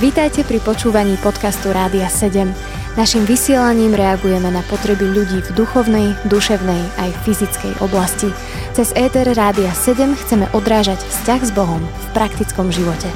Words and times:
Vítajte 0.00 0.44
pri 0.44 0.60
počúvaní 0.60 1.16
podcastu 1.22 1.72
Rádia 1.72 2.10
7. 2.10 2.50
Naším 2.92 3.24
vysielaním 3.24 3.96
reagujeme 3.96 4.52
na 4.52 4.60
potreby 4.68 5.08
ľudí 5.08 5.40
v 5.40 5.50
duchovnej, 5.56 6.12
duševnej 6.28 6.82
aj 7.00 7.10
fyzickej 7.24 7.80
oblasti. 7.80 8.28
Cez 8.76 8.92
ETR 8.92 9.32
Rádia 9.32 9.72
7 9.72 10.12
chceme 10.12 10.44
odrážať 10.52 11.00
vzťah 11.00 11.40
s 11.40 11.50
Bohom 11.56 11.80
v 11.80 12.06
praktickom 12.12 12.68
živote. 12.68 13.08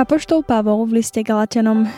Apoštol 0.00 0.40
Pavol 0.40 0.88
v 0.88 1.04
liste 1.04 1.20
Galatianom 1.20 1.84
eh, 1.84 1.90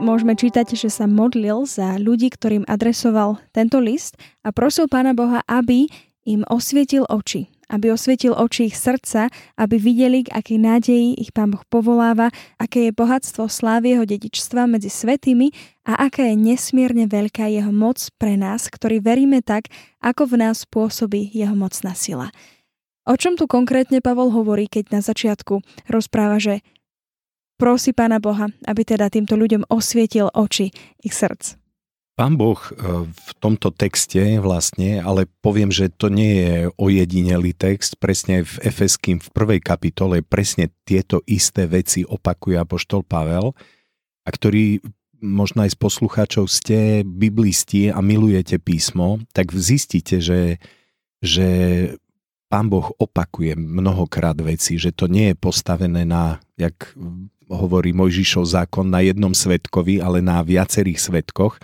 môžeme 0.00 0.32
čítať, 0.32 0.72
že 0.72 0.88
sa 0.88 1.04
modlil 1.04 1.68
za 1.68 2.00
ľudí, 2.00 2.32
ktorým 2.32 2.64
adresoval 2.64 3.36
tento 3.52 3.76
list 3.76 4.16
a 4.40 4.56
prosil 4.56 4.88
Pána 4.88 5.12
Boha, 5.12 5.44
aby 5.44 5.86
im 6.26 6.42
osvietil 6.48 7.04
oči, 7.06 7.52
aby 7.70 7.90
osvietil 7.90 8.32
oči 8.32 8.70
ich 8.70 8.76
srdca, 8.78 9.26
aby 9.58 9.76
videli, 9.76 10.22
k 10.26 10.32
akej 10.32 10.58
nádeji 10.58 11.18
ich 11.18 11.34
Pán 11.34 11.50
Boh 11.50 11.62
povoláva, 11.66 12.30
aké 12.56 12.88
je 12.88 12.92
bohatstvo 12.94 13.50
slávy 13.50 13.98
jeho 13.98 14.04
dedičstva 14.06 14.70
medzi 14.70 14.90
svetými 14.90 15.50
a 15.86 16.06
aká 16.06 16.26
je 16.30 16.36
nesmierne 16.38 17.10
veľká 17.10 17.50
jeho 17.50 17.74
moc 17.74 17.98
pre 18.16 18.38
nás, 18.38 18.70
ktorí 18.70 19.02
veríme 19.02 19.42
tak, 19.42 19.66
ako 19.98 20.30
v 20.30 20.46
nás 20.46 20.62
pôsobí 20.66 21.34
jeho 21.34 21.58
mocná 21.58 21.94
sila. 21.98 22.30
O 23.06 23.14
čom 23.14 23.38
tu 23.38 23.46
konkrétne 23.46 24.02
Pavol 24.02 24.34
hovorí, 24.34 24.66
keď 24.66 24.98
na 24.98 25.00
začiatku 25.02 25.62
rozpráva, 25.86 26.42
že 26.42 26.62
prosí 27.54 27.94
Pána 27.94 28.18
Boha, 28.18 28.50
aby 28.66 28.82
teda 28.82 29.06
týmto 29.10 29.38
ľuďom 29.38 29.70
osvietil 29.70 30.26
oči 30.34 30.74
ich 31.02 31.14
srdc? 31.14 31.65
Pán 32.16 32.40
Boh 32.40 32.56
e, 32.56 32.72
v 33.12 33.30
tomto 33.44 33.68
texte 33.68 34.40
vlastne, 34.40 35.04
ale 35.04 35.28
poviem, 35.44 35.68
že 35.68 35.92
to 35.92 36.08
nie 36.08 36.32
je 36.40 36.54
ojedinelý 36.80 37.52
text, 37.52 38.00
presne 38.00 38.40
v 38.40 38.56
Efeským 38.64 39.20
v 39.20 39.28
prvej 39.36 39.60
kapitole 39.60 40.24
presne 40.24 40.72
tieto 40.88 41.20
isté 41.28 41.68
veci 41.68 42.08
opakuje 42.08 42.56
Apoštol 42.56 43.04
Pavel, 43.04 43.52
a 44.24 44.28
ktorý 44.32 44.80
možno 45.20 45.68
aj 45.68 45.76
z 45.76 45.78
poslucháčov 45.80 46.44
ste 46.48 47.04
biblisti 47.04 47.92
a 47.92 48.00
milujete 48.00 48.56
písmo, 48.64 49.20
tak 49.36 49.52
zistíte, 49.52 50.24
že, 50.24 50.56
že 51.20 51.48
Pán 52.46 52.70
Boh 52.70 52.94
opakuje 53.02 53.58
mnohokrát 53.58 54.38
veci, 54.38 54.78
že 54.78 54.94
to 54.94 55.10
nie 55.10 55.34
je 55.34 55.36
postavené 55.36 56.06
na, 56.06 56.38
jak 56.54 56.94
hovorí 57.50 57.90
Mojžišov 57.90 58.46
zákon, 58.46 58.86
na 58.86 59.02
jednom 59.02 59.34
svetkovi, 59.34 59.98
ale 59.98 60.22
na 60.22 60.42
viacerých 60.42 60.98
svetkoch. 60.98 61.58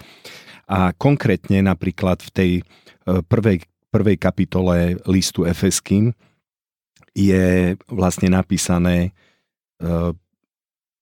A 0.66 0.94
konkrétne 0.94 1.62
napríklad 1.62 2.22
v 2.22 2.30
tej 2.30 2.50
e, 2.58 2.62
prvej, 3.22 3.66
prvej 3.91 4.16
kapitole 4.19 4.98
listu 5.06 5.47
Efeským 5.47 6.14
je 7.12 7.77
vlastne 7.91 8.30
napísané 8.30 9.10
e, 9.78 10.14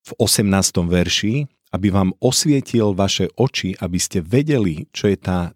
v 0.00 0.10
18. 0.16 0.48
verši, 0.90 1.44
aby 1.70 1.88
vám 1.92 2.10
osvietil 2.18 2.96
vaše 2.96 3.30
oči, 3.38 3.78
aby 3.78 3.98
ste 4.00 4.18
vedeli, 4.24 4.90
čo 4.90 5.06
je 5.06 5.16
tá 5.20 5.54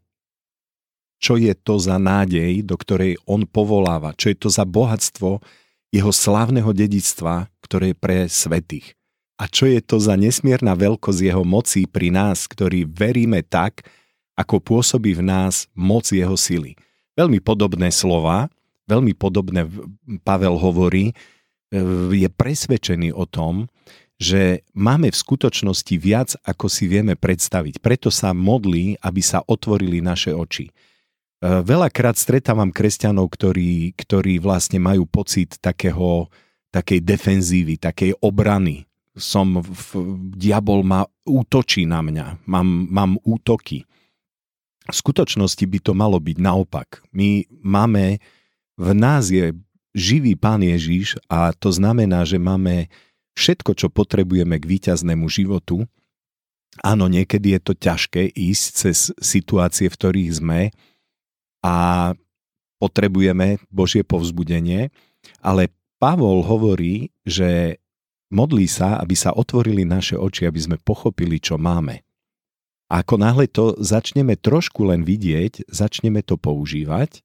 čo 1.18 1.40
je 1.40 1.54
to 1.56 1.80
za 1.80 1.96
nádej, 1.96 2.62
do 2.66 2.76
ktorej 2.76 3.16
on 3.24 3.48
povoláva, 3.48 4.12
čo 4.14 4.30
je 4.32 4.36
to 4.36 4.48
za 4.52 4.68
bohatstvo 4.68 5.40
jeho 5.94 6.10
slávneho 6.10 6.74
dedictva, 6.74 7.46
ktoré 7.62 7.94
je 7.94 7.96
pre 7.96 8.18
svetých. 8.26 8.98
A 9.38 9.50
čo 9.50 9.66
je 9.66 9.82
to 9.82 9.98
za 9.98 10.14
nesmierna 10.14 10.78
veľkosť 10.78 11.20
jeho 11.22 11.42
moci 11.42 11.86
pri 11.90 12.10
nás, 12.14 12.46
ktorí 12.46 12.86
veríme 12.86 13.42
tak, 13.42 13.86
ako 14.34 14.58
pôsobí 14.62 15.14
v 15.14 15.22
nás 15.22 15.70
moc 15.74 16.06
jeho 16.10 16.34
sily. 16.34 16.74
Veľmi 17.14 17.38
podobné 17.38 17.94
slova, 17.94 18.50
veľmi 18.90 19.14
podobné 19.14 19.66
Pavel 20.26 20.58
hovorí, 20.58 21.10
e, 21.10 21.14
je 22.14 22.28
presvedčený 22.30 23.14
o 23.14 23.26
tom, 23.26 23.70
že 24.18 24.62
máme 24.74 25.10
v 25.10 25.20
skutočnosti 25.20 25.94
viac, 25.98 26.34
ako 26.46 26.66
si 26.70 26.86
vieme 26.86 27.18
predstaviť. 27.18 27.82
Preto 27.82 28.10
sa 28.14 28.30
modlí, 28.30 29.02
aby 29.02 29.22
sa 29.22 29.42
otvorili 29.42 29.98
naše 29.98 30.30
oči. 30.30 30.70
E, 31.44 31.60
veľakrát 31.60 32.16
stretávam 32.16 32.72
kresťanov, 32.72 33.28
ktorí, 33.36 33.92
ktorí 33.92 34.40
vlastne 34.40 34.80
majú 34.80 35.04
pocit 35.04 35.60
takého, 35.60 36.32
takej 36.72 37.04
defenzívy, 37.04 37.76
takej 37.76 38.16
obrany. 38.24 38.88
Som, 39.14 39.60
v, 39.60 39.88
diabol 40.34 40.82
ma 40.82 41.04
útočí 41.28 41.84
na 41.84 42.00
mňa, 42.00 42.48
mám, 42.48 42.88
mám 42.88 43.20
útoky. 43.22 43.84
V 44.88 44.96
skutočnosti 44.96 45.64
by 45.68 45.78
to 45.84 45.92
malo 45.92 46.18
byť 46.18 46.36
naopak. 46.40 47.04
My 47.12 47.44
máme, 47.62 48.18
v 48.74 48.88
nás 48.96 49.28
je 49.30 49.54
živý 49.94 50.34
Pán 50.34 50.64
Ježiš 50.64 51.20
a 51.30 51.54
to 51.54 51.70
znamená, 51.70 52.26
že 52.26 52.42
máme 52.42 52.90
všetko, 53.38 53.78
čo 53.78 53.86
potrebujeme 53.92 54.58
k 54.58 54.66
víťaznému 54.66 55.30
životu. 55.30 55.86
Áno, 56.82 57.06
niekedy 57.06 57.54
je 57.54 57.60
to 57.62 57.72
ťažké 57.78 58.34
ísť 58.34 58.64
cez 58.74 59.14
situácie, 59.22 59.86
v 59.86 59.94
ktorých 59.94 60.32
sme 60.34 60.60
a 61.64 61.74
potrebujeme 62.76 63.56
Božie 63.72 64.04
povzbudenie, 64.04 64.92
ale 65.40 65.72
Pavol 65.96 66.44
hovorí, 66.44 67.08
že 67.24 67.80
modlí 68.28 68.68
sa, 68.68 69.00
aby 69.00 69.16
sa 69.16 69.32
otvorili 69.32 69.88
naše 69.88 70.20
oči, 70.20 70.44
aby 70.44 70.60
sme 70.60 70.76
pochopili, 70.76 71.40
čo 71.40 71.56
máme. 71.56 72.04
A 72.92 73.00
ako 73.00 73.16
náhle 73.16 73.48
to 73.48 73.72
začneme 73.80 74.36
trošku 74.36 74.84
len 74.84 75.08
vidieť, 75.08 75.64
začneme 75.72 76.20
to 76.20 76.36
používať 76.36 77.24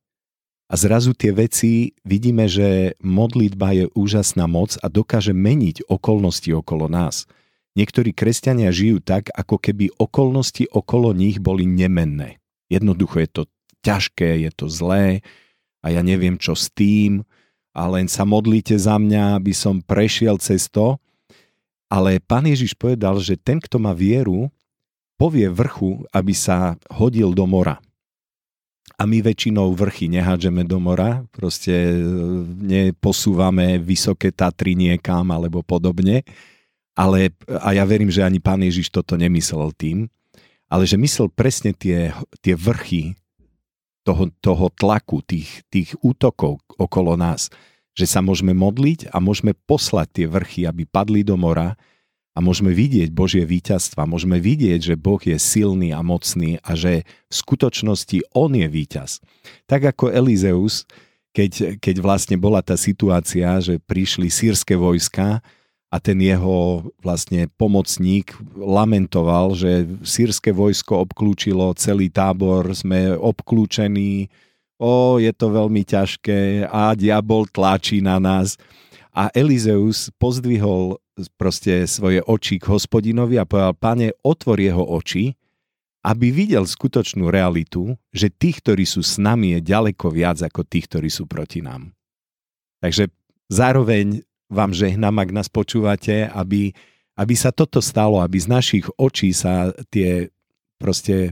a 0.71 0.73
zrazu 0.79 1.11
tie 1.11 1.35
veci 1.35 1.91
vidíme, 2.07 2.47
že 2.47 2.95
modlitba 3.03 3.75
je 3.75 3.85
úžasná 3.91 4.47
moc 4.47 4.79
a 4.79 4.87
dokáže 4.87 5.35
meniť 5.35 5.91
okolnosti 5.91 6.47
okolo 6.55 6.87
nás. 6.87 7.27
Niektorí 7.75 8.15
kresťania 8.15 8.71
žijú 8.71 9.03
tak, 9.03 9.33
ako 9.35 9.59
keby 9.59 9.91
okolnosti 9.99 10.69
okolo 10.71 11.11
nich 11.11 11.43
boli 11.43 11.67
nemenné. 11.67 12.39
Jednoducho 12.71 13.19
je 13.19 13.29
to 13.29 13.41
ťažké, 13.81 14.45
je 14.47 14.51
to 14.53 14.65
zlé 14.67 15.23
a 15.79 15.91
ja 15.93 16.03
neviem 16.03 16.35
čo 16.35 16.53
s 16.55 16.67
tým 16.71 17.23
a 17.73 17.87
len 17.87 18.11
sa 18.11 18.27
modlíte 18.27 18.75
za 18.75 18.99
mňa, 18.99 19.39
aby 19.39 19.53
som 19.55 19.79
prešiel 19.79 20.35
cez 20.41 20.67
to. 20.67 20.99
Ale 21.89 22.21
pán 22.21 22.45
Ježiš 22.45 22.77
povedal, 22.77 23.17
že 23.17 23.39
ten, 23.39 23.57
kto 23.57 23.81
má 23.81 23.97
vieru, 23.97 24.51
povie 25.17 25.49
vrchu, 25.49 26.05
aby 26.13 26.33
sa 26.35 26.77
hodil 26.93 27.33
do 27.33 27.49
mora. 27.49 27.81
A 28.99 29.07
my 29.07 29.23
väčšinou 29.23 29.71
vrchy 29.79 30.11
nehádžeme 30.11 30.67
do 30.67 30.75
mora, 30.75 31.23
proste 31.31 31.71
e, 31.71 31.95
neposúvame 32.67 33.79
vysoké 33.79 34.29
Tatry 34.35 34.75
niekam 34.75 35.31
alebo 35.31 35.63
podobne. 35.63 36.27
Ale, 36.99 37.31
a 37.47 37.71
ja 37.71 37.87
verím, 37.87 38.11
že 38.11 38.27
ani 38.27 38.43
pán 38.43 38.59
Ježiš 38.59 38.91
toto 38.91 39.15
nemyslel 39.15 39.71
tým, 39.79 40.11
ale 40.67 40.83
že 40.83 40.99
myslel 40.99 41.31
presne 41.31 41.71
tie, 41.71 42.11
tie 42.43 42.59
vrchy 42.59 43.15
toho, 44.03 44.31
toho 44.39 44.67
tlaku, 44.73 45.21
tých, 45.23 45.63
tých 45.69 45.93
útokov 45.99 46.59
okolo 46.79 47.19
nás, 47.19 47.51
že 47.93 48.07
sa 48.07 48.23
môžeme 48.23 48.55
modliť 48.55 49.11
a 49.11 49.19
môžeme 49.19 49.51
poslať 49.67 50.07
tie 50.21 50.25
vrchy, 50.29 50.61
aby 50.63 50.87
padli 50.87 51.21
do 51.21 51.35
mora 51.35 51.75
a 52.31 52.39
môžeme 52.39 52.71
vidieť 52.71 53.11
Božie 53.11 53.43
víťazstva, 53.43 54.07
môžeme 54.07 54.39
vidieť, 54.39 54.93
že 54.93 54.95
Boh 54.95 55.19
je 55.19 55.35
silný 55.35 55.91
a 55.91 55.99
mocný 55.99 56.61
a 56.63 56.71
že 56.77 57.03
v 57.03 57.33
skutočnosti 57.33 58.31
On 58.31 58.47
je 58.47 58.63
víťaz. 58.63 59.19
Tak 59.67 59.91
ako 59.91 60.15
Elizeus, 60.15 60.87
keď, 61.35 61.75
keď 61.83 61.95
vlastne 61.99 62.39
bola 62.39 62.63
tá 62.63 62.79
situácia, 62.79 63.59
že 63.59 63.81
prišli 63.83 64.31
sírske 64.31 64.79
vojska 64.79 65.43
a 65.89 65.97
ten 65.97 66.21
jeho 66.21 66.85
vlastne 67.01 67.49
pomocník 67.57 68.37
lamentoval, 68.53 69.57
že 69.57 69.89
sírske 70.05 70.53
vojsko 70.53 71.01
obklúčilo 71.01 71.73
celý 71.73 72.13
tábor, 72.13 72.69
sme 72.77 73.17
obklúčení, 73.17 74.29
o, 74.77 75.17
je 75.17 75.33
to 75.33 75.49
veľmi 75.49 75.81
ťažké 75.81 76.69
a 76.69 76.93
diabol 76.93 77.49
tlačí 77.49 78.05
na 78.05 78.21
nás. 78.21 78.53
A 79.09 79.33
Elizeus 79.33 80.13
pozdvihol 80.21 81.01
proste 81.35 81.89
svoje 81.89 82.21
oči 82.21 82.61
k 82.61 82.69
hospodinovi 82.69 83.41
a 83.41 83.49
povedal, 83.49 83.73
pane, 83.73 84.07
otvor 84.21 84.61
jeho 84.61 84.85
oči, 84.85 85.33
aby 86.05 86.31
videl 86.31 86.63
skutočnú 86.63 87.27
realitu, 87.27 87.97
že 88.13 88.31
tých, 88.31 88.63
ktorí 88.63 88.85
sú 88.87 89.03
s 89.03 89.19
nami, 89.19 89.57
je 89.57 89.73
ďaleko 89.73 90.07
viac 90.13 90.39
ako 90.39 90.63
tých, 90.63 90.87
ktorí 90.87 91.09
sú 91.11 91.27
proti 91.27 91.59
nám. 91.59 91.91
Takže 92.79 93.11
zároveň 93.51 94.23
vám 94.49 94.73
žehnám, 94.73 95.15
ak 95.21 95.29
nás 95.29 95.47
počúvate, 95.47 96.25
aby, 96.33 96.73
aby 97.13 97.33
sa 97.37 97.53
toto 97.53 97.79
stalo, 97.79 98.19
aby 98.19 98.37
z 98.41 98.47
našich 98.49 98.85
očí 98.97 99.29
sa 99.31 99.71
tie 99.93 100.33
proste 100.81 101.31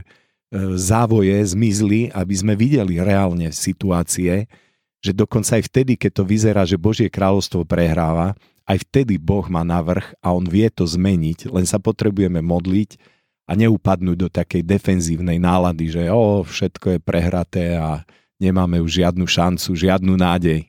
závoje 0.78 1.34
zmizli, 1.42 2.14
aby 2.14 2.34
sme 2.34 2.54
videli 2.54 3.02
reálne 3.02 3.50
situácie, 3.50 4.46
že 5.02 5.12
dokonca 5.14 5.58
aj 5.58 5.66
vtedy, 5.66 5.98
keď 5.98 6.22
to 6.22 6.24
vyzerá, 6.26 6.62
že 6.62 6.78
Božie 6.78 7.10
kráľovstvo 7.10 7.66
prehráva, 7.66 8.38
aj 8.68 8.84
vtedy 8.84 9.16
Boh 9.16 9.46
má 9.48 9.64
navrh 9.64 10.04
a 10.20 10.30
on 10.36 10.44
vie 10.44 10.68
to 10.68 10.84
zmeniť, 10.84 11.48
len 11.48 11.64
sa 11.64 11.80
potrebujeme 11.80 12.44
modliť 12.44 13.00
a 13.48 13.56
neupadnúť 13.56 14.16
do 14.20 14.28
takej 14.28 14.60
defenzívnej 14.60 15.40
nálady, 15.40 15.88
že 15.88 16.12
o, 16.12 16.44
všetko 16.44 16.96
je 16.96 16.98
prehraté 17.00 17.64
a 17.80 18.04
nemáme 18.36 18.76
už 18.84 19.00
žiadnu 19.00 19.24
šancu, 19.24 19.72
žiadnu 19.72 20.12
nádej. 20.20 20.68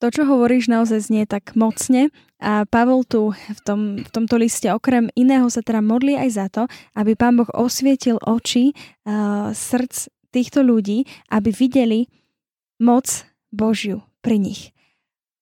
To, 0.00 0.08
čo 0.08 0.24
hovoríš, 0.24 0.72
naozaj 0.72 1.12
znie 1.12 1.28
tak 1.28 1.52
mocne 1.52 2.08
a 2.40 2.64
Pavel 2.64 3.04
tu 3.04 3.36
v, 3.36 3.60
tom, 3.60 3.80
v 4.00 4.10
tomto 4.10 4.40
liste 4.40 4.64
okrem 4.72 5.12
iného 5.12 5.44
sa 5.52 5.60
teda 5.60 5.84
modlí 5.84 6.16
aj 6.16 6.30
za 6.32 6.46
to, 6.48 6.62
aby 6.96 7.12
Pán 7.12 7.36
Boh 7.36 7.48
osvietil 7.52 8.16
oči 8.16 8.72
uh, 8.72 9.52
srdc 9.52 10.08
týchto 10.32 10.64
ľudí, 10.64 11.04
aby 11.28 11.52
videli 11.52 12.08
moc 12.80 13.28
Božiu 13.52 14.00
pri 14.24 14.40
nich. 14.40 14.72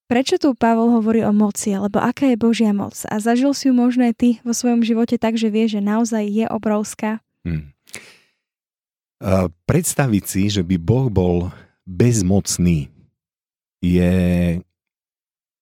Prečo 0.09 0.41
tu 0.41 0.57
Pavol 0.57 0.91
hovorí 0.91 1.21
o 1.23 1.37
moci, 1.37 1.77
alebo 1.77 2.01
aká 2.01 2.33
je 2.33 2.41
Božia 2.41 2.73
moc? 2.73 2.97
A 3.07 3.21
zažil 3.21 3.53
si 3.53 3.69
ju 3.69 3.77
možno 3.77 4.09
aj 4.09 4.15
ty 4.17 4.29
vo 4.41 4.57
svojom 4.57 4.81
živote 4.81 5.21
tak, 5.21 5.37
že 5.37 5.53
vie, 5.53 5.69
že 5.69 5.85
naozaj 5.85 6.25
je 6.25 6.47
obrovská? 6.49 7.21
Hmm. 7.45 7.71
Uh, 9.21 9.53
predstaviť 9.69 10.25
si, 10.25 10.43
že 10.51 10.65
by 10.65 10.81
Boh 10.81 11.13
bol 11.13 11.53
bezmocný, 11.85 12.89
je 13.79 14.13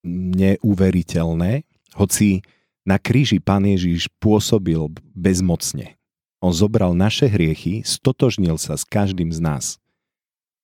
neuveriteľné, 0.06 1.66
hoci 1.96 2.46
na 2.86 3.02
kríži 3.02 3.42
Pán 3.42 3.66
Ježiš 3.66 4.06
pôsobil 4.22 4.78
bezmocne. 5.12 5.98
On 6.38 6.54
zobral 6.54 6.94
naše 6.94 7.26
hriechy, 7.26 7.82
stotožnil 7.82 8.60
sa 8.60 8.78
s 8.78 8.86
každým 8.86 9.34
z 9.34 9.40
nás 9.42 9.64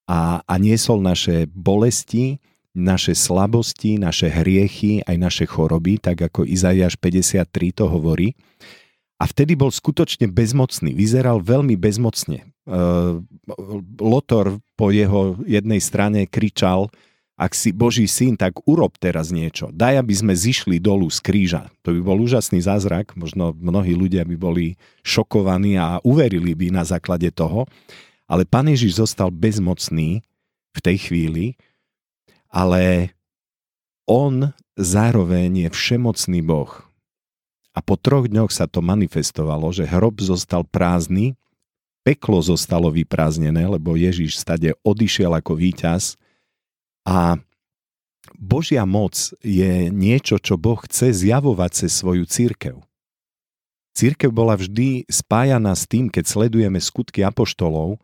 a, 0.06 0.43
a 0.44 0.54
niesol 0.58 1.00
naše 1.00 1.46
bolesti, 1.50 2.43
naše 2.72 3.12
slabosti, 3.12 4.00
naše 4.00 4.32
hriechy, 4.32 5.04
aj 5.04 5.16
naše 5.16 5.44
choroby, 5.44 6.00
tak 6.00 6.25
ako 6.25 6.49
Izaiáš 6.49 6.96
53 7.00 7.49
to 7.72 7.84
hovorí. 7.88 8.37
A 9.20 9.28
vtedy 9.28 9.54
bol 9.54 9.70
skutočne 9.70 10.26
bezmocný, 10.26 10.90
vyzeral 10.96 11.38
veľmi 11.38 11.78
bezmocne. 11.78 12.43
Lotor 14.02 14.58
po 14.75 14.90
jeho 14.90 15.38
jednej 15.46 15.78
strane 15.78 16.26
kričal, 16.26 16.90
ak 17.42 17.58
si 17.58 17.74
Boží 17.74 18.06
syn, 18.06 18.38
tak 18.38 18.62
urob 18.70 18.94
teraz 19.02 19.34
niečo. 19.34 19.74
Daj, 19.74 19.98
aby 19.98 20.14
sme 20.14 20.30
zišli 20.30 20.78
dolu 20.78 21.10
z 21.10 21.18
kríža. 21.18 21.74
To 21.82 21.90
by 21.90 21.98
bol 21.98 22.22
úžasný 22.22 22.62
zázrak, 22.62 23.18
možno 23.18 23.50
mnohí 23.58 23.98
ľudia 23.98 24.22
by 24.22 24.38
boli 24.38 24.78
šokovaní 25.02 25.74
a 25.74 25.98
uverili 26.06 26.54
by 26.54 26.70
na 26.70 26.86
základe 26.86 27.34
toho. 27.34 27.66
Ale 28.30 28.46
Pán 28.46 28.70
Ježiš 28.70 29.02
zostal 29.02 29.34
bezmocný 29.34 30.22
v 30.70 30.78
tej 30.78 31.10
chvíli, 31.10 31.58
ale 32.46 33.10
on 34.06 34.54
zároveň 34.78 35.66
je 35.66 35.68
všemocný 35.74 36.46
Boh. 36.46 36.70
A 37.74 37.82
po 37.82 37.98
troch 37.98 38.30
dňoch 38.30 38.54
sa 38.54 38.70
to 38.70 38.78
manifestovalo, 38.78 39.74
že 39.74 39.82
hrob 39.82 40.22
zostal 40.22 40.62
prázdny, 40.62 41.34
peklo 42.06 42.38
zostalo 42.38 42.94
vyprázdnené, 42.94 43.66
lebo 43.66 43.98
Ježiš 43.98 44.38
stade 44.38 44.78
odišiel 44.86 45.34
ako 45.34 45.58
víťaz 45.58 46.21
a 47.02 47.38
Božia 48.38 48.87
moc 48.87 49.34
je 49.43 49.90
niečo, 49.90 50.38
čo 50.38 50.58
Boh 50.58 50.78
chce 50.82 51.14
zjavovať 51.14 51.70
cez 51.84 51.90
svoju 51.94 52.26
církev. 52.26 52.82
Církev 53.93 54.32
bola 54.32 54.56
vždy 54.56 55.04
spájaná 55.06 55.76
s 55.76 55.84
tým, 55.84 56.08
keď 56.08 56.25
sledujeme 56.25 56.81
skutky 56.81 57.20
apoštolov, 57.22 58.00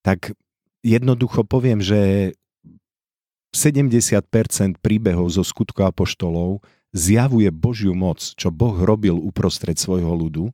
tak 0.00 0.32
jednoducho 0.80 1.44
poviem, 1.44 1.84
že 1.84 2.32
70% 3.52 4.80
príbehov 4.80 5.28
zo 5.28 5.44
skutku 5.44 5.84
apoštolov 5.84 6.64
zjavuje 6.96 7.52
Božiu 7.52 7.92
moc, 7.92 8.22
čo 8.22 8.48
Boh 8.48 8.76
robil 8.80 9.16
uprostred 9.16 9.76
svojho 9.76 10.12
ľudu 10.16 10.52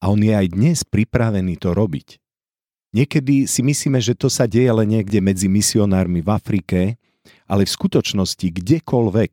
a 0.00 0.08
on 0.08 0.20
je 0.20 0.32
aj 0.32 0.52
dnes 0.52 0.78
pripravený 0.84 1.60
to 1.60 1.76
robiť. 1.76 2.16
Niekedy 2.96 3.44
si 3.44 3.60
myslíme, 3.60 4.00
že 4.00 4.16
to 4.16 4.32
sa 4.32 4.48
deje 4.48 4.72
len 4.72 4.88
niekde 4.88 5.20
medzi 5.20 5.52
misionármi 5.52 6.24
v 6.24 6.28
Afrike, 6.32 6.80
ale 7.46 7.64
v 7.64 7.74
skutočnosti 7.74 8.46
kdekoľvek 8.50 9.32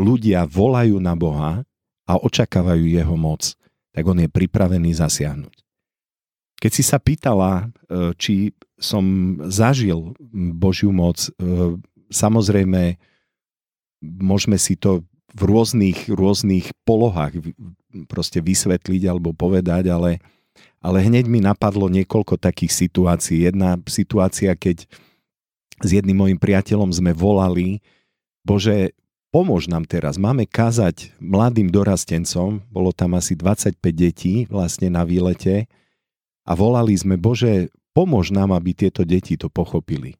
ľudia 0.00 0.44
volajú 0.48 0.96
na 1.00 1.16
Boha 1.16 1.64
a 2.04 2.12
očakávajú 2.20 2.84
jeho 2.84 3.16
moc, 3.16 3.56
tak 3.94 4.04
on 4.04 4.20
je 4.20 4.28
pripravený 4.28 4.92
zasiahnuť. 4.96 5.54
Keď 6.60 6.72
si 6.72 6.82
sa 6.84 6.96
pýtala, 7.00 7.68
e, 7.88 8.16
či 8.16 8.56
som 8.76 9.36
zažil 9.48 10.16
Božiu 10.56 10.90
moc, 10.92 11.20
e, 11.20 11.30
samozrejme 12.12 12.96
môžeme 14.02 14.60
si 14.60 14.76
to 14.76 15.04
v 15.34 15.42
rôznych, 15.50 16.12
rôznych 16.12 16.70
polohách 16.86 17.42
proste 18.06 18.38
vysvetliť 18.38 19.02
alebo 19.10 19.34
povedať, 19.34 19.90
ale, 19.90 20.22
ale 20.78 21.02
hneď 21.02 21.26
mi 21.26 21.42
napadlo 21.42 21.90
niekoľko 21.90 22.38
takých 22.38 22.86
situácií. 22.86 23.42
Jedna 23.50 23.74
situácia, 23.90 24.54
keď 24.54 24.86
s 25.82 25.88
jedným 25.90 26.26
mojim 26.26 26.38
priateľom 26.38 26.92
sme 26.94 27.10
volali, 27.10 27.82
Bože, 28.44 28.94
pomôž 29.34 29.66
nám 29.66 29.88
teraz, 29.88 30.20
máme 30.20 30.46
kázať 30.46 31.16
mladým 31.18 31.72
dorastencom, 31.72 32.62
bolo 32.70 32.94
tam 32.94 33.18
asi 33.18 33.34
25 33.34 33.80
detí 33.90 34.46
vlastne 34.46 34.92
na 34.92 35.02
výlete 35.02 35.66
a 36.44 36.52
volali 36.52 36.94
sme, 36.94 37.16
Bože, 37.18 37.72
pomôž 37.96 38.30
nám, 38.30 38.52
aby 38.52 38.76
tieto 38.76 39.02
deti 39.02 39.34
to 39.34 39.48
pochopili. 39.48 40.14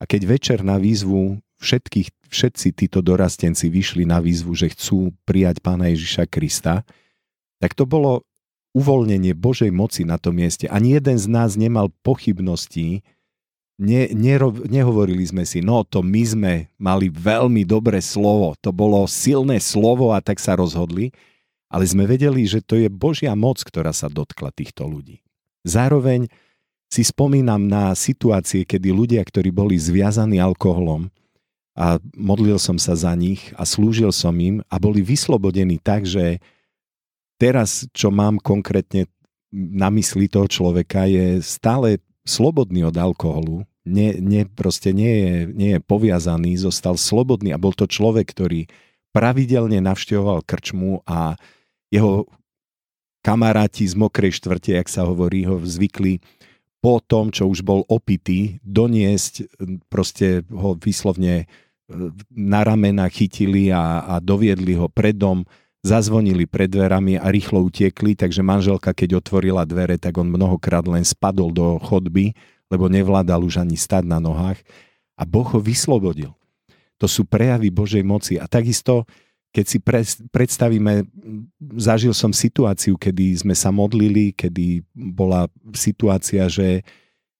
A 0.00 0.08
keď 0.08 0.22
večer 0.24 0.58
na 0.64 0.80
výzvu 0.80 1.44
všetkých, 1.60 2.08
všetci 2.32 2.72
títo 2.72 3.04
dorastenci 3.04 3.68
vyšli 3.68 4.08
na 4.08 4.22
výzvu, 4.24 4.56
že 4.56 4.72
chcú 4.72 5.12
prijať 5.28 5.60
pána 5.60 5.92
Ježiša 5.92 6.24
Krista, 6.30 6.88
tak 7.60 7.76
to 7.76 7.84
bolo 7.84 8.24
uvoľnenie 8.72 9.36
Božej 9.36 9.68
moci 9.74 10.06
na 10.06 10.16
tom 10.16 10.40
mieste. 10.40 10.70
Ani 10.70 10.96
jeden 10.96 11.18
z 11.18 11.26
nás 11.28 11.58
nemal 11.58 11.92
pochybností, 12.06 13.04
ne, 13.80 14.12
nero, 14.12 14.52
nehovorili 14.52 15.24
sme 15.24 15.48
si, 15.48 15.64
no 15.64 15.80
to 15.88 16.04
my 16.04 16.22
sme 16.22 16.52
mali 16.76 17.08
veľmi 17.08 17.64
dobré 17.64 18.04
slovo, 18.04 18.52
to 18.60 18.68
bolo 18.70 19.08
silné 19.08 19.56
slovo 19.56 20.12
a 20.12 20.20
tak 20.20 20.36
sa 20.36 20.52
rozhodli, 20.52 21.10
ale 21.72 21.88
sme 21.88 22.04
vedeli, 22.04 22.44
že 22.44 22.60
to 22.60 22.76
je 22.76 22.92
Božia 22.92 23.32
moc, 23.32 23.64
ktorá 23.64 23.96
sa 23.96 24.12
dotkla 24.12 24.52
týchto 24.52 24.84
ľudí. 24.84 25.24
Zároveň 25.64 26.28
si 26.90 27.06
spomínam 27.06 27.70
na 27.70 27.94
situácie, 27.94 28.66
kedy 28.66 28.90
ľudia, 28.90 29.22
ktorí 29.22 29.54
boli 29.54 29.78
zviazaní 29.78 30.42
alkoholom 30.42 31.08
a 31.78 32.02
modlil 32.18 32.58
som 32.58 32.76
sa 32.76 32.98
za 32.98 33.14
nich 33.14 33.54
a 33.54 33.62
slúžil 33.62 34.10
som 34.10 34.34
im 34.42 34.60
a 34.66 34.76
boli 34.82 35.00
vyslobodení 35.00 35.78
tak, 35.78 36.04
že 36.04 36.42
teraz, 37.38 37.86
čo 37.94 38.10
mám 38.10 38.42
konkrétne 38.42 39.06
na 39.54 39.88
mysli 39.94 40.26
toho 40.26 40.50
človeka, 40.50 41.06
je 41.06 41.38
stále 41.38 42.02
slobodný 42.26 42.82
od 42.90 42.98
alkoholu, 42.98 43.62
nie, 43.88 44.20
nie, 44.20 44.44
proste 44.44 44.92
nie 44.92 45.14
je, 45.16 45.34
nie 45.48 45.70
je 45.76 45.80
poviazaný, 45.80 46.60
zostal 46.60 47.00
slobodný 47.00 47.56
a 47.56 47.62
bol 47.62 47.72
to 47.72 47.88
človek, 47.88 48.28
ktorý 48.28 48.68
pravidelne 49.10 49.80
navštevoval 49.80 50.44
krčmu 50.44 51.02
a 51.08 51.34
jeho 51.90 52.28
kamaráti 53.24 53.84
z 53.88 53.96
mokrej 53.96 54.36
štvrte, 54.36 54.76
jak 54.76 54.88
sa 54.88 55.04
hovorí, 55.04 55.44
ho 55.44 55.60
zvykli 55.60 56.20
po 56.80 57.00
tom, 57.04 57.28
čo 57.28 57.48
už 57.48 57.60
bol 57.60 57.84
opitý, 57.92 58.56
doniesť, 58.64 59.52
proste 59.92 60.48
ho 60.48 60.72
vyslovne 60.80 61.44
e, 61.44 61.46
na 62.32 62.64
ramena 62.64 63.04
chytili 63.12 63.68
a, 63.68 64.00
a 64.00 64.14
doviedli 64.16 64.72
ho 64.80 64.88
pred 64.88 65.12
dom, 65.12 65.44
zazvonili 65.84 66.48
pred 66.48 66.72
dverami 66.72 67.20
a 67.20 67.28
rýchlo 67.28 67.60
utiekli, 67.68 68.16
takže 68.16 68.40
manželka, 68.40 68.96
keď 68.96 69.20
otvorila 69.20 69.68
dvere, 69.68 70.00
tak 70.00 70.16
on 70.16 70.32
mnohokrát 70.32 70.84
len 70.88 71.04
spadol 71.04 71.52
do 71.52 71.76
chodby 71.84 72.32
lebo 72.70 72.86
nevládal 72.86 73.42
už 73.42 73.60
ani 73.60 73.74
stať 73.74 74.06
na 74.06 74.22
nohách 74.22 74.62
a 75.18 75.26
Boh 75.26 75.44
ho 75.44 75.60
vyslobodil. 75.60 76.32
To 77.02 77.06
sú 77.10 77.26
prejavy 77.26 77.68
Božej 77.68 78.04
moci. 78.06 78.38
A 78.38 78.46
takisto, 78.46 79.04
keď 79.50 79.64
si 79.66 79.78
pre, 79.82 80.00
predstavíme, 80.30 81.04
zažil 81.76 82.14
som 82.14 82.30
situáciu, 82.30 82.96
kedy 82.96 83.42
sme 83.42 83.52
sa 83.58 83.68
modlili, 83.74 84.32
kedy 84.32 84.86
bola 84.94 85.50
situácia, 85.74 86.46
že, 86.46 86.86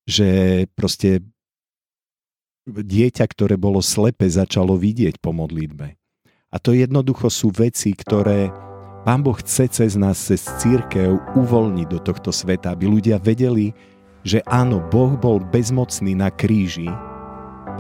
že 0.04 0.64
proste 0.76 1.24
dieťa, 2.66 3.24
ktoré 3.24 3.56
bolo 3.56 3.80
slepe, 3.80 4.28
začalo 4.28 4.76
vidieť 4.76 5.22
po 5.22 5.32
modlitbe. 5.32 5.96
A 6.50 6.56
to 6.58 6.74
jednoducho 6.74 7.30
sú 7.30 7.54
veci, 7.54 7.94
ktoré 7.94 8.50
Pán 9.00 9.24
Boh 9.24 9.32
chce 9.32 9.64
cez 9.72 9.96
nás, 9.96 10.20
cez 10.20 10.44
církev 10.60 11.16
uvoľniť 11.32 11.86
do 11.88 12.00
tohto 12.04 12.28
sveta, 12.28 12.76
aby 12.76 12.84
ľudia 12.84 13.16
vedeli, 13.16 13.72
že 14.26 14.44
áno, 14.48 14.80
Boh 14.80 15.16
bol 15.16 15.40
bezmocný 15.40 16.12
na 16.16 16.28
kríži, 16.28 16.88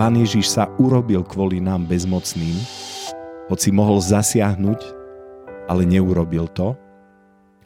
Pán 0.00 0.16
Ježiš 0.16 0.56
sa 0.56 0.64
urobil 0.80 1.20
kvôli 1.26 1.60
nám 1.60 1.84
bezmocným, 1.84 2.56
hoci 3.52 3.68
mohol 3.68 4.00
zasiahnuť, 4.00 4.80
ale 5.68 5.84
neurobil 5.84 6.48
to. 6.56 6.72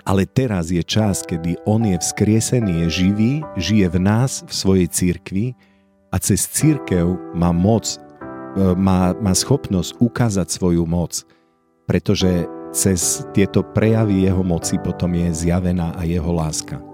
Ale 0.02 0.26
teraz 0.26 0.68
je 0.68 0.82
čas, 0.82 1.22
kedy 1.22 1.62
On 1.62 1.78
je 1.80 1.94
vzkriesený, 1.94 2.84
je 2.84 2.88
živý, 2.90 3.32
žije 3.54 3.86
v 3.86 3.98
nás, 4.02 4.42
v 4.44 4.52
svojej 4.52 4.88
církvi 4.90 5.54
a 6.10 6.18
cez 6.18 6.44
církev 6.50 7.16
má 7.38 7.54
moc, 7.54 7.86
e, 7.94 7.98
má, 8.76 9.14
má 9.14 9.32
schopnosť 9.32 9.96
ukázať 10.02 10.50
svoju 10.50 10.84
moc, 10.84 11.24
pretože 11.86 12.50
cez 12.74 13.22
tieto 13.30 13.62
prejavy 13.62 14.26
jeho 14.26 14.42
moci 14.42 14.76
potom 14.82 15.14
je 15.14 15.30
zjavená 15.32 15.94
aj 15.96 16.06
jeho 16.10 16.32
láska. 16.34 16.93